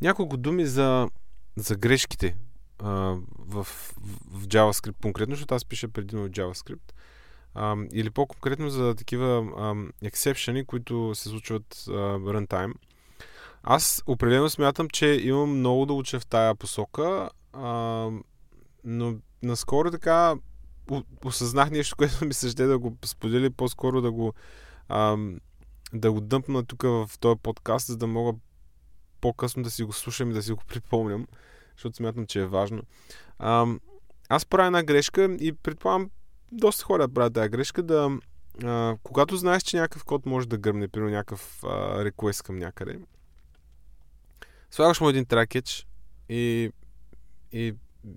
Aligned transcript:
няколко 0.00 0.36
думи 0.36 0.66
за, 0.66 1.08
за 1.56 1.76
грешките 1.76 2.36
а, 2.78 3.16
в, 3.38 3.64
в 4.30 4.46
JavaScript 4.46 5.02
конкретно, 5.02 5.34
защото 5.34 5.54
аз 5.54 5.64
пиша 5.64 5.88
предимно 5.88 6.26
в 6.26 6.30
JavaScript. 6.30 6.92
А, 7.54 7.76
или 7.92 8.10
по-конкретно 8.10 8.70
за 8.70 8.94
такива 8.94 9.52
ексепшени, 10.02 10.64
които 10.64 11.14
се 11.14 11.28
случват 11.28 11.84
а, 11.88 11.92
runtime. 12.18 12.72
Аз 13.62 14.02
определено 14.06 14.50
смятам, 14.50 14.88
че 14.88 15.06
имам 15.06 15.58
много 15.58 15.86
да 15.86 15.92
уча 15.92 16.20
в 16.20 16.26
тая 16.26 16.54
посока, 16.54 17.30
а, 17.52 18.08
но 18.84 19.14
наскоро 19.42 19.90
така 19.90 20.34
осъзнах 21.24 21.70
нещо, 21.70 21.96
което 21.98 22.24
ми 22.24 22.34
се 22.34 22.66
да 22.66 22.78
го 22.78 22.96
сподели, 23.04 23.50
по-скоро 23.50 24.00
да 24.00 24.12
го, 24.12 24.32
а, 24.88 25.16
да 25.92 26.12
го 26.12 26.20
дъмпна 26.20 26.64
тук 26.64 26.82
в 26.82 27.10
този 27.20 27.40
подкаст, 27.42 27.86
за 27.86 27.96
да 27.96 28.06
мога 28.06 28.32
по-късно 29.20 29.62
да 29.62 29.70
си 29.70 29.82
го 29.82 29.92
слушам 29.92 30.30
и 30.30 30.34
да 30.34 30.42
си 30.42 30.52
го 30.52 30.62
припомням, 30.68 31.26
защото 31.76 31.96
смятам, 31.96 32.26
че 32.26 32.40
е 32.40 32.46
важно. 32.46 32.82
А, 33.38 33.66
аз 34.28 34.46
правя 34.46 34.66
една 34.66 34.82
грешка 34.82 35.36
и 35.40 35.52
предполагам 35.52 36.10
доста 36.52 36.84
хора 36.84 37.08
правят 37.08 37.34
тази 37.34 37.48
грешка, 37.48 37.82
да 37.82 38.18
а, 38.64 38.96
когато 39.02 39.36
знаеш, 39.36 39.62
че 39.62 39.76
някакъв 39.76 40.04
код 40.04 40.26
може 40.26 40.48
да 40.48 40.58
гръмне, 40.58 40.88
примерно 40.88 41.12
някакъв 41.12 41.64
а, 41.64 42.04
реквест 42.04 42.42
към 42.42 42.58
някъде, 42.58 42.98
слагаш 44.70 45.00
му 45.00 45.08
един 45.08 45.24
тракетч 45.24 45.86
и, 46.28 46.72
и, 47.52 47.74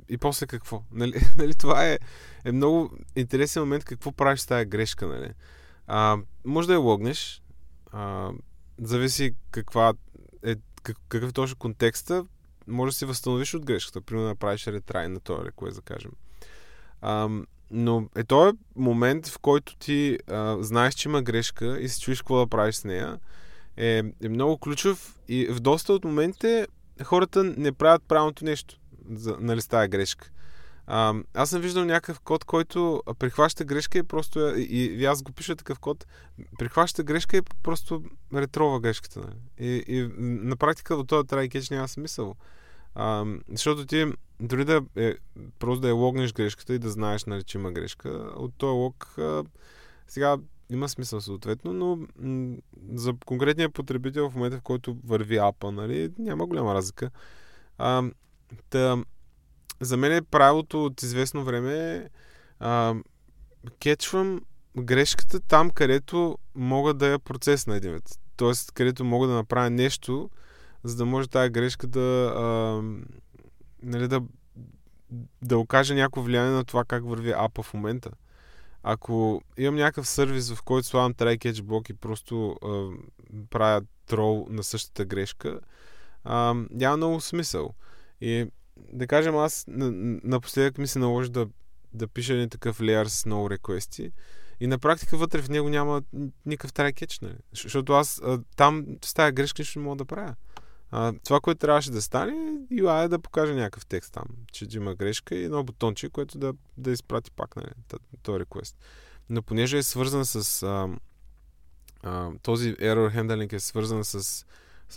и 0.09 0.17
после 0.17 0.47
какво? 0.47 0.83
Нали, 0.91 1.13
нали 1.37 1.53
това 1.53 1.85
е, 1.85 1.99
е 2.45 2.51
много 2.51 2.97
интересен 3.15 3.63
момент 3.63 3.83
какво 3.83 4.11
правиш 4.11 4.39
с 4.39 4.45
тази 4.45 4.65
грешка. 4.65 5.07
Нали? 5.07 5.31
А, 5.87 6.17
може 6.45 6.67
да 6.67 6.73
я 6.73 6.79
логнеш, 6.79 7.41
а, 7.91 8.31
зависи 8.81 9.35
каква 9.51 9.93
е, 10.43 10.55
какъв 10.83 11.29
е 11.29 11.33
точно 11.33 11.55
контекста, 11.55 12.25
може 12.67 12.91
да 12.91 12.97
си 12.97 13.05
възстановиш 13.05 13.53
от 13.53 13.65
грешката. 13.65 14.01
Примерно 14.01 14.27
направиш 14.27 14.67
ретрай 14.67 15.09
на 15.09 15.19
този 15.19 15.45
реквест, 15.45 15.75
да 15.75 15.81
кажем. 15.81 16.11
А, 17.01 17.29
но 17.71 18.09
е 18.15 18.23
този 18.23 18.57
момент, 18.75 19.27
в 19.27 19.39
който 19.39 19.75
ти 19.75 20.19
а, 20.27 20.57
знаеш, 20.59 20.93
че 20.93 21.09
има 21.09 21.21
грешка 21.21 21.79
и 21.79 21.89
се 21.89 21.99
чуеш 21.99 22.21
какво 22.21 22.39
да 22.39 22.47
правиш 22.47 22.75
с 22.75 22.83
нея, 22.83 23.19
е, 23.77 24.03
е 24.23 24.29
много 24.29 24.57
ключов 24.57 25.19
и 25.27 25.47
в 25.47 25.59
доста 25.59 25.93
от 25.93 26.03
моментите 26.03 26.67
хората 27.03 27.43
не 27.43 27.71
правят 27.71 28.03
правилното 28.07 28.45
нещо 28.45 28.79
за, 29.11 29.37
нали, 29.39 29.61
с 29.61 29.67
тази 29.67 29.89
грешка. 29.89 30.29
А, 30.87 31.13
аз 31.33 31.49
съм 31.49 31.61
виждал 31.61 31.85
някакъв 31.85 32.19
код, 32.19 32.43
който 32.43 33.03
прихваща 33.19 33.65
грешка 33.65 33.97
и 33.97 34.03
просто 34.03 34.39
и, 34.57 34.85
и 34.85 35.05
аз 35.05 35.23
го 35.23 35.31
пиша 35.31 35.55
такъв 35.55 35.79
код, 35.79 36.05
прихваща 36.59 37.03
грешка 37.03 37.37
и 37.37 37.41
просто 37.63 38.03
ретрова 38.35 38.79
грешката. 38.79 39.19
Нали? 39.19 39.35
И, 39.59 39.83
и 39.87 40.09
на 40.17 40.55
практика 40.55 40.97
до 40.97 41.03
този 41.03 41.27
try 41.27 41.71
няма 41.71 41.87
смисъл. 41.87 42.35
А, 42.95 43.25
защото 43.51 43.85
ти 43.85 44.05
дори 44.39 44.65
да 44.65 44.81
е, 44.95 45.15
просто 45.59 45.81
да 45.81 45.89
е 45.89 45.91
логнеш 45.91 46.33
грешката 46.33 46.73
и 46.73 46.79
да 46.79 46.89
знаеш, 46.89 47.25
нали, 47.25 47.43
че 47.43 47.57
има 47.57 47.71
грешка, 47.71 48.09
от 48.35 48.53
този 48.57 48.71
лог 48.71 49.15
а, 49.17 49.43
сега 50.07 50.37
има 50.69 50.89
смисъл 50.89 51.21
съответно, 51.21 51.73
но 51.73 51.99
м- 52.19 52.57
за 52.93 53.13
конкретния 53.25 53.69
потребител 53.69 54.29
в 54.29 54.35
момента, 54.35 54.57
в 54.57 54.61
който 54.61 54.97
върви 55.05 55.37
апа, 55.37 55.71
нали, 55.71 56.11
няма 56.19 56.47
голяма 56.47 56.73
разлика. 56.73 57.09
А, 57.77 58.03
та, 58.69 59.03
за 59.83 59.97
мен 59.97 60.11
е 60.11 60.21
правилото 60.21 60.85
от 60.85 61.03
известно 61.03 61.43
време 61.43 62.09
а, 62.59 62.95
кетчвам 63.79 64.41
грешката 64.77 65.39
там, 65.39 65.69
където 65.69 66.37
мога 66.55 66.93
да 66.93 67.07
я 67.07 67.19
процес 67.19 67.67
на 67.67 67.75
един 67.75 67.93
вид. 67.93 68.09
Тоест, 68.35 68.71
където 68.71 69.05
мога 69.05 69.27
да 69.27 69.33
направя 69.33 69.69
нещо, 69.69 70.29
за 70.83 70.95
да 70.95 71.05
може 71.05 71.27
тази 71.27 71.49
грешка 71.49 71.87
да, 71.87 72.33
а, 72.35 72.81
нали, 73.83 74.07
да, 74.07 74.21
да 75.41 75.57
окаже 75.57 75.95
някакво 75.95 76.21
влияние 76.21 76.51
на 76.51 76.65
това 76.65 76.83
как 76.83 77.05
върви 77.05 77.31
апа 77.31 77.63
в 77.63 77.73
момента. 77.73 78.11
Ако 78.83 79.41
имам 79.57 79.75
някакъв 79.75 80.07
сервис, 80.07 80.53
в 80.53 80.63
който 80.63 80.87
слагам 80.87 81.13
try 81.13 81.37
catch 81.37 81.61
блок 81.61 81.89
и 81.89 81.93
просто 81.93 82.57
а, 82.63 82.89
правя 83.49 83.81
трол 84.05 84.47
на 84.49 84.63
същата 84.63 85.05
грешка, 85.05 85.59
а, 86.23 86.55
няма 86.69 86.97
много 86.97 87.21
смисъл. 87.21 87.73
И 88.21 88.47
да 88.77 89.07
кажем, 89.07 89.35
аз 89.35 89.65
напоследък 89.67 90.77
ми 90.77 90.87
се 90.87 90.99
наложи 90.99 91.29
да, 91.29 91.47
да 91.93 92.07
пиша 92.07 92.33
един 92.33 92.49
такъв 92.49 92.81
леер 92.81 93.05
с 93.05 93.25
много 93.25 93.49
реквести 93.49 94.11
и 94.59 94.67
на 94.67 94.79
практика 94.79 95.17
вътре 95.17 95.41
в 95.41 95.49
него 95.49 95.69
няма 95.69 96.01
никакъв 96.45 96.71
catch, 96.71 97.21
нали? 97.21 97.37
Защото 97.53 97.93
аз 97.93 98.21
а, 98.23 98.39
там 98.55 98.85
с 99.05 99.13
тази 99.13 99.31
грешка 99.31 99.61
нищо 99.61 99.79
не 99.79 99.85
мога 99.85 99.95
да 99.95 100.05
правя. 100.05 100.35
А, 100.91 101.13
това, 101.23 101.39
което 101.39 101.59
трябваше 101.59 101.91
да 101.91 102.01
стане, 102.01 102.33
UI 102.71 103.05
е 103.05 103.07
да 103.07 103.19
покаже 103.19 103.53
някакъв 103.53 103.85
текст 103.85 104.13
там, 104.13 104.25
че 104.51 104.67
има 104.73 104.95
грешка 104.95 105.35
и 105.35 105.43
едно 105.43 105.63
бутонче, 105.63 106.09
което 106.09 106.37
да, 106.37 106.53
да 106.77 106.91
изпрати 106.91 107.31
пак 107.31 107.55
нали, 107.55 107.67
този 108.23 108.39
реквест. 108.39 108.77
Но 109.29 109.41
понеже 109.41 109.77
е 109.77 109.83
свързан 109.83 110.25
с... 110.25 110.63
А, 110.63 110.89
а, 112.03 112.31
този 112.41 112.73
error 112.73 113.15
handling 113.15 113.53
е 113.53 113.59
свързан 113.59 114.05
с, 114.05 114.45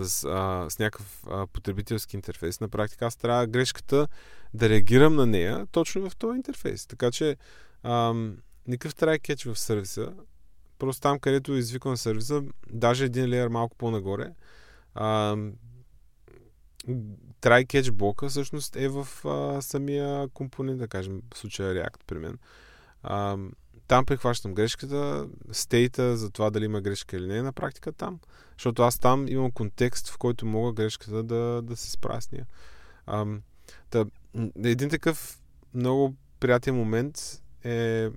с, 0.04 0.24
а, 0.24 0.70
с 0.70 0.78
някакъв 0.78 1.24
а, 1.30 1.46
потребителски 1.46 2.16
интерфейс. 2.16 2.60
На 2.60 2.68
практика 2.68 3.06
аз 3.06 3.16
трябва 3.16 3.46
грешката 3.46 4.08
да 4.54 4.68
реагирам 4.68 5.14
на 5.14 5.26
нея 5.26 5.66
точно 5.72 6.10
в 6.10 6.16
този 6.16 6.36
интерфейс. 6.36 6.86
Така 6.86 7.10
че 7.10 7.36
а, 7.82 8.14
никакъв 8.66 8.94
try 8.94 9.20
catch 9.20 9.52
в 9.52 9.58
сервиса. 9.58 10.12
Просто 10.78 11.02
там, 11.02 11.18
където 11.18 11.54
извиквам 11.54 11.96
сервиса, 11.96 12.42
даже 12.70 13.04
един 13.04 13.28
леер 13.28 13.48
малко 13.48 13.76
по-нагоре, 13.76 14.30
а, 14.94 15.36
try 17.40 17.90
блока 17.90 18.28
всъщност 18.28 18.76
е 18.76 18.88
в 18.88 19.08
а, 19.24 19.62
самия 19.62 20.28
компонент, 20.28 20.78
да 20.78 20.88
кажем, 20.88 21.22
в 21.34 21.38
случая 21.38 21.74
React 21.74 22.00
при 22.06 22.18
мен. 22.18 22.38
А, 23.02 23.36
там 23.88 24.06
прихващам 24.06 24.54
грешката, 24.54 25.28
стейта 25.52 26.16
за 26.16 26.30
това 26.30 26.50
дали 26.50 26.64
има 26.64 26.80
грешка 26.80 27.16
или 27.16 27.26
не 27.26 27.36
е 27.36 27.42
на 27.42 27.52
практика 27.52 27.92
там. 27.92 28.20
Защото 28.52 28.82
аз 28.82 28.98
там 28.98 29.28
имам 29.28 29.50
контекст, 29.50 30.08
в 30.08 30.18
който 30.18 30.46
мога 30.46 30.72
грешката 30.72 31.22
да, 31.22 31.62
да 31.62 31.76
се 31.76 31.90
справя 31.90 32.22
с 32.22 32.32
нея. 32.32 32.46
А, 33.06 33.26
та, 33.90 34.04
един 34.64 34.90
такъв 34.90 35.38
много 35.74 36.14
приятен 36.40 36.74
момент 36.74 37.42
е 37.64 38.10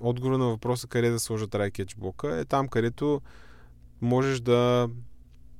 отговор 0.00 0.36
на 0.36 0.44
въпроса 0.44 0.88
къде 0.88 1.10
да 1.10 1.20
сложа 1.20 1.46
try 1.46 1.70
catch 1.70 1.98
блока 1.98 2.36
е 2.36 2.44
там, 2.44 2.68
където 2.68 3.22
можеш 4.00 4.40
да 4.40 4.88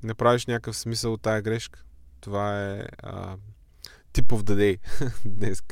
направиш 0.03 0.47
някакъв 0.47 0.77
смисъл 0.77 1.13
от 1.13 1.23
тая 1.23 1.43
грешка. 1.43 1.85
Това 2.21 2.65
е 2.65 2.87
а, 2.99 3.37
tip 4.13 4.27
of 4.27 4.43
the 4.43 4.55
day 4.55 4.79
днес. 5.27 5.63